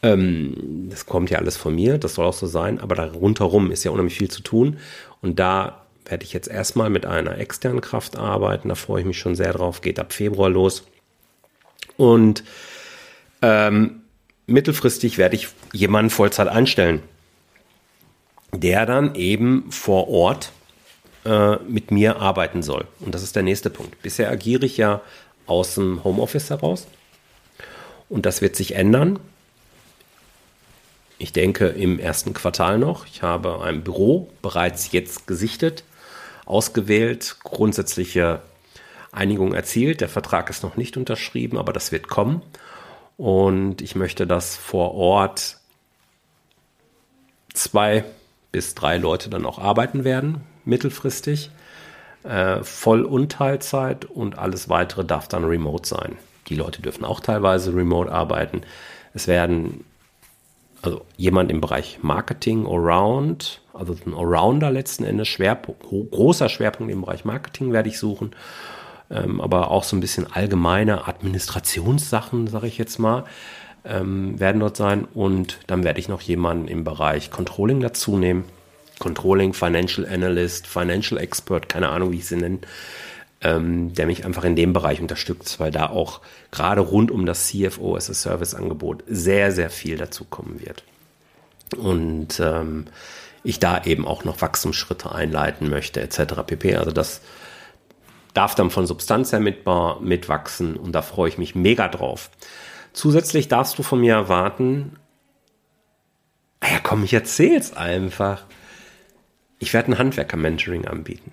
Ähm, 0.04 0.88
das 0.90 1.06
kommt 1.06 1.30
ja 1.30 1.40
alles 1.40 1.58
von 1.58 1.74
mir, 1.74 1.98
das 1.98 2.16
soll 2.16 2.26
auch 2.26 2.34
so 2.34 2.48
sein, 2.48 2.80
aber 2.80 2.96
da 2.96 3.06
rundherum 3.06 3.72
ist 3.72 3.84
ja 3.86 3.92
unheimlich 3.92 4.18
viel 4.18 4.30
zu 4.30 4.42
tun. 4.42 4.78
Und 5.22 5.40
da 5.40 5.86
werde 6.06 6.24
ich 6.24 6.34
jetzt 6.34 6.48
erstmal 6.48 6.90
mit 6.90 7.06
einer 7.06 7.38
externen 7.38 7.82
Kraft 7.82 8.18
arbeiten. 8.18 8.70
Da 8.70 8.76
freue 8.76 9.02
ich 9.02 9.08
mich 9.08 9.18
schon 9.18 9.36
sehr 9.36 9.54
drauf. 9.54 9.82
Geht 9.82 10.00
ab 10.00 10.14
Februar 10.14 10.50
los. 10.50 10.84
Und 11.98 12.44
ähm, 13.42 14.02
mittelfristig 14.48 15.18
werde 15.18 15.36
ich 15.36 15.48
jemanden 15.74 16.10
Vollzeit 16.10 16.48
einstellen, 16.48 17.02
der 18.52 18.86
dann 18.86 19.16
eben 19.16 19.72
vor 19.72 20.08
Ort 20.10 20.52
äh, 21.26 21.58
mit 21.68 21.92
mir 21.92 22.18
arbeiten 22.18 22.64
soll. 22.64 22.86
Und 23.00 23.16
das 23.16 23.24
ist 23.24 23.36
der 23.36 23.44
nächste 23.44 23.70
Punkt. 23.70 24.02
Bisher 24.02 24.30
agiere 24.30 24.66
ich 24.66 24.78
ja 24.78 25.02
aus 25.48 25.76
dem 25.76 26.04
Homeoffice 26.04 26.50
heraus. 26.50 26.88
Und 28.10 28.26
das 28.26 28.42
wird 28.42 28.56
sich 28.56 28.76
ändern. 28.76 29.20
Ich 31.18 31.34
denke 31.34 31.68
im 31.68 32.00
ersten 32.00 32.34
Quartal 32.34 32.78
noch. 32.78 33.06
Ich 33.08 33.22
habe 33.22 33.62
ein 33.62 33.84
Büro 33.84 34.30
bereits 34.42 34.92
jetzt 34.92 35.28
gesichtet, 35.28 35.84
ausgewählt, 36.46 37.38
grundsätzliche 37.44 38.42
Einigung 39.12 39.54
erzielt. 39.54 40.02
Der 40.02 40.10
Vertrag 40.10 40.50
ist 40.50 40.62
noch 40.62 40.78
nicht 40.78 40.98
unterschrieben, 40.98 41.58
aber 41.58 41.74
das 41.74 41.92
wird 41.92 42.08
kommen. 42.08 42.42
Und 43.18 43.82
ich 43.82 43.96
möchte, 43.96 44.28
dass 44.28 44.58
vor 44.58 44.94
Ort 44.94 45.58
zwei 47.54 48.04
bis 48.52 48.76
drei 48.76 48.98
Leute 48.98 49.30
dann 49.30 49.46
auch 49.46 49.58
arbeiten 49.58 50.04
werden, 50.04 50.44
mittelfristig. 50.66 51.52
Äh, 52.24 52.64
Voll- 52.64 53.04
und 53.04 53.32
Teilzeit 53.32 54.06
und 54.06 54.38
alles 54.38 54.70
weitere 54.70 55.06
darf 55.06 55.28
dann 55.28 55.46
remote 55.46 55.88
sein. 55.88 56.18
Die 56.48 56.56
Leute 56.56 56.82
dürfen 56.82 57.06
auch 57.06 57.20
teilweise 57.20 57.76
remote 57.76 58.12
arbeiten. 58.12 58.62
Es 59.14 59.28
werden 59.28 59.86
also 60.82 61.02
jemand 61.18 61.52
im 61.52 61.62
Bereich 61.62 62.00
Marketing 62.02 62.68
Around, 62.68 63.62
also 63.74 63.96
ein 64.06 64.14
Allrounder 64.14 64.70
letzten 64.70 65.04
Endes, 65.04 65.28
Schwerpunkt, 65.28 65.84
großer 65.84 66.50
Schwerpunkt 66.50 66.92
im 66.92 67.02
Bereich 67.02 67.26
Marketing 67.26 67.72
werde 67.72 67.90
ich 67.90 67.98
suchen 67.98 68.36
ähm, 69.10 69.42
aber 69.42 69.72
auch 69.72 69.84
so 69.84 69.96
ein 69.96 70.00
bisschen 70.00 70.32
allgemeine 70.32 71.08
Administrationssachen, 71.08 72.48
sage 72.48 72.68
ich 72.68 72.78
jetzt 72.78 73.00
mal, 73.00 73.26
ähm, 73.84 74.40
werden 74.40 74.60
dort 74.60 74.78
sein. 74.78 75.06
Und 75.14 75.60
dann 75.68 75.84
werde 75.84 76.00
ich 76.00 76.10
noch 76.10 76.22
jemanden 76.22 76.68
im 76.68 76.84
Bereich 76.84 77.32
Controlling 77.32 77.80
dazu 77.80 78.18
nehmen. 78.18 78.46
Controlling, 79.00 79.54
Financial 79.54 80.06
Analyst, 80.08 80.68
Financial 80.68 81.20
Expert, 81.20 81.70
keine 81.70 81.90
Ahnung, 81.90 82.12
wie 82.12 82.18
ich 82.18 82.28
sie 82.28 82.38
nenne, 82.38 82.60
ähm, 83.42 83.94
der 83.94 84.06
mich 84.06 84.26
einfach 84.26 84.44
in 84.44 84.56
dem 84.56 84.74
Bereich 84.74 85.02
unterstützt, 85.02 85.60
weil 85.60 85.72
da 85.72 85.90
auch 85.90 86.22
gerade 86.52 86.82
rund 86.82 87.12
um 87.12 87.26
das 87.26 87.48
CFO 87.48 87.96
as 87.96 88.10
a 88.10 88.14
Service 88.14 88.56
Angebot 88.56 89.04
sehr, 89.08 89.52
sehr 89.52 89.70
viel 89.70 89.98
dazu 89.98 90.26
kommen 90.26 90.62
wird. 90.66 90.84
Und 91.78 92.40
ähm, 92.40 92.86
ich 93.44 93.60
da 93.60 93.84
eben 93.84 94.08
auch 94.08 94.24
noch 94.24 94.42
Wachstumsschritte 94.42 95.12
einleiten 95.12 95.70
möchte, 95.70 96.02
etc. 96.02 96.42
pp. 96.46 96.76
Also 96.76 96.92
das 96.92 97.22
darf 98.34 98.56
dann 98.56 98.70
von 98.70 98.88
Substanz 98.88 99.32
her 99.32 99.40
mit, 99.40 99.66
mitwachsen 100.02 100.76
und 100.76 100.94
da 100.94 101.02
freue 101.02 101.30
ich 101.30 101.38
mich 101.38 101.56
mega 101.56 101.88
drauf. 101.88 102.30
Zusätzlich 102.94 103.48
darfst 103.48 103.78
du 103.78 103.84
von 103.84 104.00
mir 104.00 104.14
erwarten, 104.14 104.98
ah 106.60 106.68
ja 106.72 106.80
komm, 106.82 107.04
ich 107.04 107.14
erzähl's 107.14 107.76
einfach. 107.76 108.46
Ich 109.60 109.74
werde 109.74 109.92
ein 109.92 109.98
Handwerker-Mentoring 109.98 110.86
anbieten. 110.86 111.32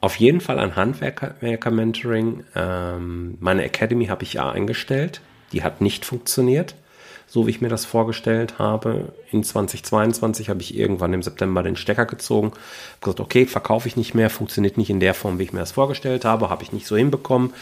Auf 0.00 0.16
jeden 0.16 0.40
Fall 0.40 0.58
ein 0.58 0.76
Handwerker-Mentoring. 0.76 2.44
Ähm, 2.54 3.38
meine 3.40 3.64
Academy 3.64 4.06
habe 4.06 4.22
ich 4.24 4.34
ja 4.34 4.50
eingestellt. 4.50 5.20
Die 5.52 5.62
hat 5.62 5.80
nicht 5.80 6.04
funktioniert 6.04 6.74
so 7.26 7.46
wie 7.46 7.50
ich 7.50 7.60
mir 7.60 7.68
das 7.68 7.84
vorgestellt 7.84 8.58
habe. 8.58 9.12
In 9.30 9.42
2022 9.42 10.48
habe 10.48 10.62
ich 10.62 10.76
irgendwann 10.76 11.12
im 11.12 11.22
September 11.22 11.62
den 11.62 11.76
Stecker 11.76 12.06
gezogen, 12.06 12.52
gesagt, 13.00 13.20
okay, 13.20 13.46
verkaufe 13.46 13.88
ich 13.88 13.96
nicht 13.96 14.14
mehr, 14.14 14.30
funktioniert 14.30 14.78
nicht 14.78 14.90
in 14.90 15.00
der 15.00 15.14
Form, 15.14 15.38
wie 15.38 15.44
ich 15.44 15.52
mir 15.52 15.60
das 15.60 15.72
vorgestellt 15.72 16.24
habe, 16.24 16.50
habe 16.50 16.62
ich 16.62 16.72
nicht 16.72 16.86
so 16.86 16.96
hinbekommen. 16.96 17.52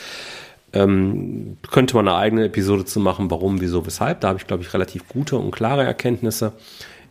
Ähm, 0.72 1.56
könnte 1.70 1.96
man 1.96 2.08
eine 2.08 2.16
eigene 2.16 2.44
Episode 2.46 2.84
zu 2.84 3.00
machen, 3.00 3.30
warum, 3.30 3.60
wieso, 3.60 3.86
weshalb. 3.86 4.20
Da 4.20 4.28
habe 4.28 4.38
ich, 4.38 4.46
glaube 4.46 4.62
ich, 4.62 4.74
relativ 4.74 5.08
gute 5.08 5.36
und 5.36 5.52
klare 5.52 5.84
Erkenntnisse. 5.84 6.52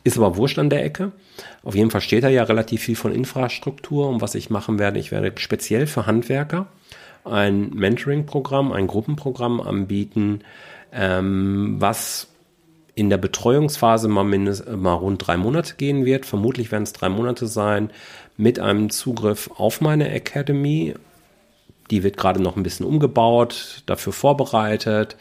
Ist 0.04 0.18
aber 0.18 0.36
wurscht 0.36 0.60
an 0.60 0.70
der 0.70 0.84
Ecke. 0.84 1.12
Auf 1.64 1.76
jeden 1.76 1.92
Fall 1.92 2.02
steht 2.02 2.24
da 2.24 2.30
ja 2.30 2.44
relativ 2.44 2.82
viel 2.84 2.96
von 2.96 3.14
Infrastruktur 3.14 4.10
und 4.10 4.22
was 4.22 4.36
ich 4.36 4.50
machen 4.50 4.80
werde. 4.80 5.00
Ich 5.00 5.12
werde 5.12 5.32
speziell 5.38 5.88
für 5.88 6.06
Handwerker 6.06 6.68
ein 7.26 7.70
Mentoring-Programm, 7.70 8.72
ein 8.72 8.88
Gruppenprogramm 8.88 9.62
anbieten, 9.62 10.42
ähm, 10.92 11.76
was 11.80 12.28
in 12.96 13.10
der 13.10 13.18
Betreuungsphase 13.18 14.08
mal, 14.08 14.24
mindest, 14.24 14.70
mal 14.70 14.94
rund 14.94 15.26
drei 15.26 15.38
Monate 15.38 15.76
gehen 15.76 16.06
wird. 16.06 16.26
Vermutlich 16.26 16.72
werden 16.72 16.84
es 16.84 16.94
drei 16.94 17.10
Monate 17.10 17.48
sein 17.48 17.90
mit 18.38 18.60
einem 18.60 18.90
Zugriff 18.90 19.50
auf 19.56 19.82
meine 19.82 20.10
Academy. 20.10 20.94
Die 21.94 22.02
wird 22.02 22.18
gerade 22.18 22.42
noch 22.42 22.58
ein 22.58 22.64
bisschen 22.64 22.88
umgebaut, 22.88 23.84
dafür 23.86 24.14
vorbereitet. 24.14 25.16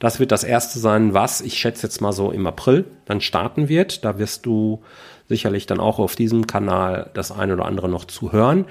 Das 0.00 0.18
wird 0.18 0.32
das 0.32 0.42
erste 0.42 0.80
sein, 0.80 1.14
was 1.14 1.40
ich 1.40 1.56
schätze 1.56 1.86
jetzt 1.86 2.00
mal 2.00 2.10
so 2.10 2.32
im 2.32 2.48
April 2.48 2.84
dann 3.04 3.20
starten 3.20 3.68
wird. 3.68 4.04
Da 4.04 4.18
wirst 4.18 4.44
du 4.44 4.82
sicherlich 5.28 5.66
dann 5.66 5.78
auch 5.78 6.00
auf 6.00 6.16
diesem 6.16 6.48
Kanal 6.48 7.10
das 7.14 7.30
eine 7.30 7.52
oder 7.52 7.64
andere 7.64 7.88
noch 7.88 8.06
zu 8.06 8.32
hören. 8.32 8.64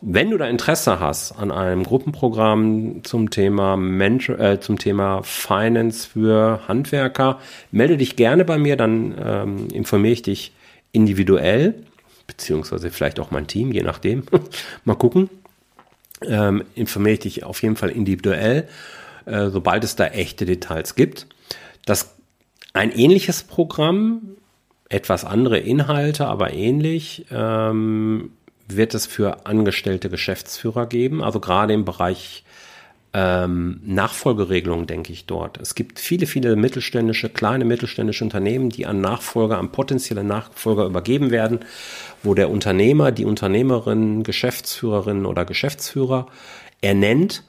Wenn 0.00 0.30
du 0.30 0.38
da 0.38 0.46
Interesse 0.46 0.98
hast 0.98 1.32
an 1.32 1.52
einem 1.52 1.82
Gruppenprogramm 1.82 3.04
zum 3.04 3.28
Thema 3.28 3.76
Mentor, 3.76 4.38
äh, 4.38 4.60
zum 4.60 4.78
Thema 4.78 5.20
Finance 5.24 6.08
für 6.08 6.60
Handwerker, 6.66 7.38
melde 7.70 7.98
dich 7.98 8.16
gerne 8.16 8.46
bei 8.46 8.56
mir, 8.56 8.78
dann 8.78 9.14
ähm, 9.22 9.68
informiere 9.74 10.14
ich 10.14 10.22
dich 10.22 10.52
individuell, 10.92 11.74
beziehungsweise 12.26 12.88
vielleicht 12.88 13.20
auch 13.20 13.30
mein 13.30 13.46
Team, 13.46 13.72
je 13.72 13.82
nachdem. 13.82 14.22
Mal 14.86 14.96
gucken. 14.96 15.28
Ähm, 16.28 16.64
informiere 16.74 17.14
ich 17.14 17.20
dich 17.20 17.44
auf 17.44 17.62
jeden 17.62 17.76
Fall 17.76 17.90
individuell, 17.90 18.68
äh, 19.26 19.48
sobald 19.48 19.84
es 19.84 19.96
da 19.96 20.06
echte 20.06 20.44
Details 20.44 20.94
gibt. 20.94 21.26
Das 21.86 22.14
ein 22.72 22.90
ähnliches 22.90 23.42
Programm, 23.42 24.36
etwas 24.88 25.24
andere 25.24 25.58
Inhalte, 25.58 26.26
aber 26.26 26.52
ähnlich. 26.52 27.26
Ähm, 27.30 28.30
wird 28.68 28.94
es 28.94 29.06
für 29.06 29.46
angestellte 29.46 30.08
Geschäftsführer 30.08 30.86
geben, 30.86 31.22
also 31.22 31.40
gerade 31.40 31.74
im 31.74 31.84
Bereich 31.84 32.44
ähm, 33.14 33.80
Nachfolgeregelung, 33.86 34.86
denke 34.86 35.12
ich 35.12 35.26
dort. 35.26 35.58
Es 35.58 35.76
gibt 35.76 36.00
viele, 36.00 36.26
viele 36.26 36.56
mittelständische, 36.56 37.28
kleine 37.28 37.64
mittelständische 37.64 38.24
Unternehmen, 38.24 38.70
die 38.70 38.86
an 38.86 39.00
Nachfolger, 39.00 39.58
an 39.58 39.70
potenzielle 39.70 40.24
Nachfolger 40.24 40.84
übergeben 40.84 41.30
werden, 41.30 41.60
wo 42.24 42.34
der 42.34 42.50
Unternehmer, 42.50 43.12
die 43.12 43.24
Unternehmerin, 43.24 44.24
Geschäftsführerin 44.24 45.26
oder 45.26 45.44
Geschäftsführer 45.44 46.26
ernennt 46.80 47.44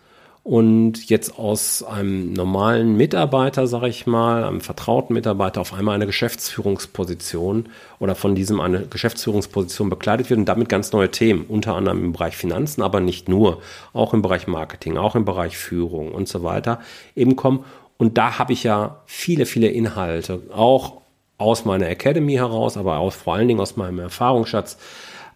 und 0.46 1.10
jetzt 1.10 1.40
aus 1.40 1.82
einem 1.82 2.32
normalen 2.32 2.96
Mitarbeiter, 2.96 3.66
sage 3.66 3.88
ich 3.88 4.06
mal, 4.06 4.44
einem 4.44 4.62
vertrauten 4.62 5.16
Mitarbeiter 5.16 5.60
auf 5.60 5.74
einmal 5.74 5.96
eine 5.96 6.06
Geschäftsführungsposition 6.06 7.70
oder 7.98 8.14
von 8.14 8.36
diesem 8.36 8.60
eine 8.62 8.86
Geschäftsführungsposition 8.86 9.90
bekleidet 9.90 10.30
wird 10.30 10.38
und 10.38 10.46
damit 10.46 10.70
ganz 10.70 10.92
neue 10.92 11.10
Themen, 11.10 11.46
unter 11.50 11.74
anderem 11.74 12.04
im 12.04 12.14
Bereich 12.14 12.38
Finanzen, 12.38 12.84
aber 12.84 13.00
nicht 13.00 13.28
nur, 13.28 13.60
auch 13.92 14.14
im 14.14 14.22
Bereich 14.22 14.46
Marketing, 14.46 14.98
auch 14.98 15.16
im 15.16 15.26
Bereich 15.26 15.58
Führung 15.58 16.12
und 16.12 16.28
so 16.28 16.44
weiter 16.44 16.80
eben 17.16 17.36
kommen. 17.36 17.66
Und 17.98 18.20
da 18.20 18.38
habe 18.38 18.54
ich 18.54 18.62
ja 18.62 19.02
viele, 19.08 19.48
viele 19.48 19.70
Inhalte, 19.70 20.44
auch 20.54 21.02
aus 21.40 21.66
meiner 21.66 21.90
Academy 21.90 22.34
heraus, 22.34 22.78
aber 22.78 22.98
auch 22.98 23.14
vor 23.14 23.34
allen 23.34 23.48
Dingen 23.48 23.62
aus 23.62 23.78
meinem 23.78 23.98
Erfahrungsschatz, 23.98 24.78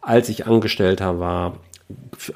als 0.01 0.29
ich 0.29 0.45
Angestellter 0.45 1.19
war, 1.19 1.57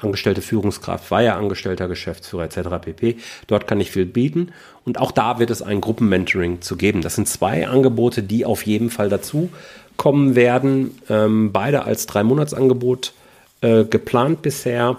angestellte 0.00 0.42
Führungskraft, 0.42 1.10
war 1.10 1.22
ja 1.22 1.36
angestellter 1.36 1.88
Geschäftsführer 1.88 2.44
etc. 2.44 2.68
pp. 2.80 3.16
Dort 3.46 3.66
kann 3.66 3.80
ich 3.80 3.90
viel 3.90 4.06
bieten 4.06 4.52
und 4.84 4.98
auch 4.98 5.12
da 5.12 5.38
wird 5.38 5.50
es 5.50 5.62
ein 5.62 5.80
Gruppenmentoring 5.80 6.60
zu 6.60 6.76
geben. 6.76 7.02
Das 7.02 7.14
sind 7.14 7.28
zwei 7.28 7.68
Angebote, 7.68 8.22
die 8.22 8.44
auf 8.44 8.66
jeden 8.66 8.90
Fall 8.90 9.08
dazu 9.08 9.50
kommen 9.96 10.34
werden. 10.34 10.98
Ähm, 11.08 11.52
beide 11.52 11.84
als 11.84 12.06
drei 12.06 12.24
Monatsangebot 12.24 13.12
äh, 13.60 13.84
geplant 13.84 14.42
bisher. 14.42 14.98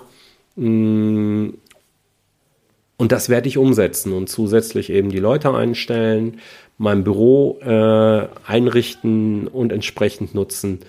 Mm, 0.56 1.50
und 2.98 3.12
das 3.12 3.28
werde 3.28 3.50
ich 3.50 3.58
umsetzen 3.58 4.14
und 4.14 4.30
zusätzlich 4.30 4.90
eben 4.90 5.10
die 5.10 5.20
Leute 5.20 5.54
einstellen, 5.54 6.40
mein 6.78 7.04
Büro 7.04 7.60
äh, 7.62 8.28
einrichten 8.48 9.48
und 9.48 9.72
entsprechend 9.72 10.34
nutzen. 10.34 10.80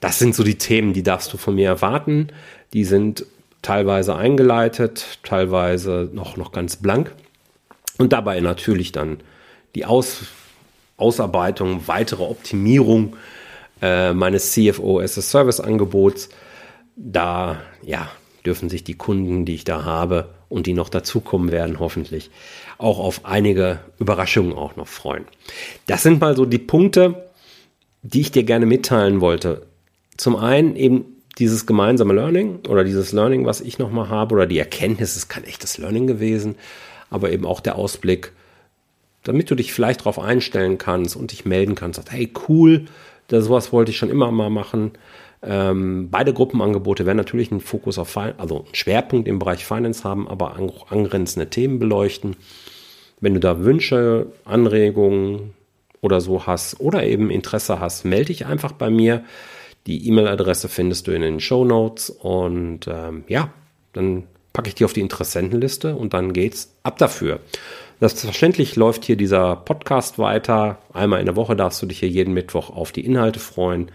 Das 0.00 0.18
sind 0.18 0.34
so 0.34 0.44
die 0.44 0.58
Themen, 0.58 0.92
die 0.92 1.02
darfst 1.02 1.32
du 1.32 1.36
von 1.36 1.54
mir 1.54 1.66
erwarten. 1.66 2.28
Die 2.72 2.84
sind 2.84 3.26
teilweise 3.62 4.14
eingeleitet, 4.14 5.18
teilweise 5.22 6.08
noch, 6.12 6.36
noch 6.36 6.52
ganz 6.52 6.76
blank. 6.76 7.12
Und 7.98 8.12
dabei 8.12 8.40
natürlich 8.40 8.92
dann 8.92 9.18
die 9.74 9.84
Aus, 9.84 10.22
Ausarbeitung, 10.96 11.82
weitere 11.86 12.22
Optimierung 12.22 13.16
äh, 13.82 14.12
meines 14.12 14.52
CFO 14.52 15.00
as 15.00 15.18
a 15.18 15.22
Service 15.22 15.60
Angebots. 15.60 16.28
Da, 16.96 17.60
ja, 17.82 18.08
dürfen 18.44 18.68
sich 18.68 18.84
die 18.84 18.94
Kunden, 18.94 19.44
die 19.44 19.54
ich 19.54 19.64
da 19.64 19.84
habe 19.84 20.30
und 20.48 20.66
die 20.66 20.72
noch 20.72 20.88
dazukommen 20.88 21.52
werden, 21.52 21.78
hoffentlich 21.80 22.30
auch 22.78 22.98
auf 22.98 23.24
einige 23.24 23.80
Überraschungen 23.98 24.52
auch 24.52 24.76
noch 24.76 24.88
freuen. 24.88 25.26
Das 25.86 26.02
sind 26.02 26.20
mal 26.20 26.36
so 26.36 26.44
die 26.44 26.58
Punkte, 26.58 27.30
die 28.02 28.20
ich 28.22 28.32
dir 28.32 28.44
gerne 28.44 28.66
mitteilen 28.66 29.20
wollte. 29.20 29.66
Zum 30.18 30.36
einen 30.36 30.76
eben 30.76 31.06
dieses 31.38 31.64
gemeinsame 31.64 32.12
Learning 32.12 32.58
oder 32.68 32.84
dieses 32.84 33.12
Learning, 33.12 33.46
was 33.46 33.60
ich 33.60 33.78
nochmal 33.78 34.08
habe, 34.08 34.34
oder 34.34 34.46
die 34.46 34.58
Erkenntnis, 34.58 35.16
es 35.16 35.28
kann 35.28 35.44
echtes 35.44 35.78
Learning 35.78 36.06
gewesen, 36.06 36.56
aber 37.08 37.30
eben 37.30 37.46
auch 37.46 37.60
der 37.60 37.76
Ausblick, 37.76 38.32
damit 39.22 39.50
du 39.50 39.54
dich 39.54 39.72
vielleicht 39.72 40.00
darauf 40.00 40.18
einstellen 40.18 40.76
kannst 40.76 41.16
und 41.16 41.32
dich 41.32 41.44
melden 41.44 41.74
kannst, 41.74 41.96
sagst, 41.96 42.12
hey 42.12 42.30
cool, 42.48 42.86
das, 43.28 43.44
sowas 43.44 43.72
wollte 43.72 43.92
ich 43.92 43.96
schon 43.96 44.10
immer 44.10 44.30
mal 44.32 44.50
machen. 44.50 44.92
Ähm, 45.40 46.08
beide 46.10 46.32
Gruppenangebote 46.32 47.06
werden 47.06 47.16
natürlich 47.16 47.52
einen 47.52 47.60
Fokus 47.60 47.98
auf, 47.98 48.16
also 48.16 48.64
einen 48.64 48.74
Schwerpunkt 48.74 49.28
im 49.28 49.38
Bereich 49.38 49.64
Finance 49.64 50.02
haben, 50.02 50.26
aber 50.26 50.58
auch 50.58 50.90
angrenzende 50.90 51.48
Themen 51.48 51.78
beleuchten. 51.78 52.36
Wenn 53.20 53.34
du 53.34 53.40
da 53.40 53.60
Wünsche, 53.60 54.26
Anregungen 54.44 55.54
oder 56.00 56.20
so 56.20 56.46
hast 56.46 56.80
oder 56.80 57.04
eben 57.04 57.30
Interesse 57.30 57.78
hast, 57.78 58.04
melde 58.04 58.26
dich 58.26 58.46
einfach 58.46 58.72
bei 58.72 58.90
mir. 58.90 59.24
Die 59.88 60.06
E-Mail-Adresse 60.06 60.68
findest 60.68 61.06
du 61.06 61.12
in 61.12 61.22
den 61.22 61.40
Show 61.40 61.64
Notes 61.64 62.10
und 62.10 62.80
ähm, 62.88 63.24
ja, 63.26 63.54
dann 63.94 64.24
packe 64.52 64.68
ich 64.68 64.74
die 64.74 64.84
auf 64.84 64.92
die 64.92 65.00
Interessentenliste 65.00 65.96
und 65.96 66.12
dann 66.12 66.34
geht's 66.34 66.74
ab 66.82 66.98
dafür. 66.98 67.40
Selbstverständlich 67.98 68.76
läuft 68.76 69.06
hier 69.06 69.16
dieser 69.16 69.56
Podcast 69.56 70.18
weiter. 70.18 70.78
Einmal 70.92 71.20
in 71.20 71.26
der 71.26 71.36
Woche 71.36 71.56
darfst 71.56 71.80
du 71.80 71.86
dich 71.86 72.00
hier 72.00 72.08
jeden 72.10 72.34
Mittwoch 72.34 72.68
auf 72.68 72.92
die 72.92 73.06
Inhalte 73.06 73.40
freuen. 73.40 73.90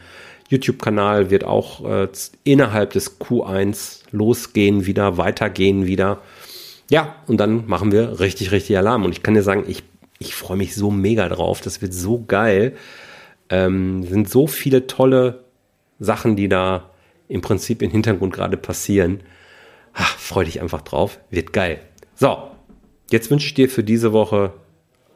YouTube-Kanal 0.49 1.29
wird 1.29 1.43
auch 1.43 1.85
äh, 1.85 2.07
innerhalb 2.43 2.93
des 2.93 3.21
Q1 3.21 3.99
losgehen 4.09 4.87
wieder, 4.87 5.17
weitergehen 5.17 5.85
wieder. 5.85 6.21
Ja, 6.89 7.17
und 7.27 7.37
dann 7.37 7.67
machen 7.67 7.91
wir 7.91 8.19
richtig, 8.19 8.51
richtig 8.51 8.79
Alarm. 8.79 9.05
Und 9.05 9.11
ich 9.11 9.21
kann 9.21 9.35
dir 9.35 9.43
sagen, 9.43 9.65
ich, 9.67 9.83
ich 10.17 10.33
freue 10.33 10.57
mich 10.57 10.73
so 10.73 10.89
mega 10.89 11.29
drauf. 11.29 11.61
Das 11.61 11.83
wird 11.83 11.93
so 11.93 12.23
geil. 12.27 12.77
Ähm, 13.49 14.01
sind 14.03 14.27
so 14.27 14.47
viele 14.47 14.87
tolle 14.87 15.42
Sachen, 16.03 16.35
die 16.35 16.49
da 16.49 16.89
im 17.27 17.41
Prinzip 17.41 17.81
im 17.81 17.91
Hintergrund 17.91 18.33
gerade 18.33 18.57
passieren. 18.57 19.21
Ach, 19.93 20.17
freu 20.17 20.43
dich 20.43 20.61
einfach 20.61 20.81
drauf. 20.81 21.19
Wird 21.29 21.53
geil. 21.53 21.79
So, 22.15 22.49
jetzt 23.11 23.31
wünsche 23.31 23.47
ich 23.47 23.53
dir 23.53 23.69
für 23.69 23.83
diese 23.83 24.13
Woche 24.13 24.53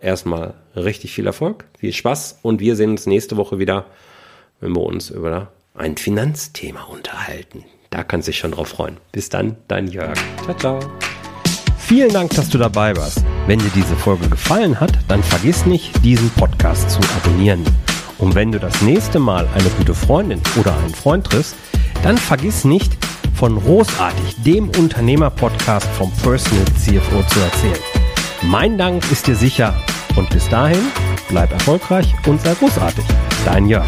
erstmal 0.02 0.56
richtig 0.76 1.14
viel 1.14 1.28
Erfolg, 1.28 1.66
viel 1.78 1.94
Spaß 1.94 2.40
und 2.42 2.60
wir 2.60 2.76
sehen 2.76 2.92
uns 2.92 3.06
nächste 3.06 3.38
Woche 3.38 3.60
wieder, 3.60 3.86
wenn 4.60 4.76
wir 4.76 4.84
uns 4.84 5.10
über 5.10 5.52
ein 5.74 5.98
Finanzthema 5.98 6.84
unterhalten. 6.84 7.66
Da 7.90 8.04
kannst 8.04 8.28
du 8.28 8.32
dich 8.32 8.40
schon 8.40 8.52
drauf 8.52 8.70
freuen. 8.70 8.98
Bis 9.12 9.30
dann, 9.30 9.58
dein 9.68 9.88
Jörg. 9.88 10.18
Ciao, 10.44 10.58
ciao. 10.58 10.80
Vielen 11.78 12.12
Dank, 12.12 12.32
dass 12.32 12.50
du 12.50 12.58
dabei 12.58 12.96
warst. 12.98 13.24
Wenn 13.48 13.60
dir 13.60 13.72
diese 13.74 13.96
Folge 13.96 14.28
gefallen 14.28 14.80
hat, 14.80 14.92
dann 15.08 15.24
vergiss 15.24 15.66
nicht, 15.66 16.04
diesen 16.04 16.30
Podcast 16.32 16.90
zu 16.90 17.00
abonnieren. 17.16 17.64
Und 18.18 18.36
wenn 18.36 18.52
du 18.52 18.60
das 18.60 18.82
nächste 18.82 19.20
Mal 19.20 19.48
eine 19.54 19.70
gute 19.78 19.94
Freundin 19.94 20.42
oder 20.60 20.76
einen 20.78 20.94
Freund 20.94 21.26
triffst, 21.26 21.56
dann 22.04 22.18
vergiss 22.18 22.64
nicht, 22.64 22.98
von 23.38 23.60
Großartig, 23.62 24.36
dem 24.44 24.70
Unternehmer-Podcast 24.70 25.86
vom 25.96 26.12
Personal 26.12 26.66
CFO 26.80 27.22
zu 27.30 27.40
erzählen. 27.40 27.84
Mein 28.42 28.80
Dank 28.80 29.04
ist 29.12 29.28
dir 29.28 29.36
sicher 29.36 29.76
und 30.16 30.30
bis 30.32 30.50
dahin 30.50 30.82
bleib 31.30 31.52
erfolgreich 31.52 32.16
und 32.26 32.42
sei 32.42 32.56
großartig. 32.56 33.06
Dein 33.46 33.68
Jörg. 33.68 33.86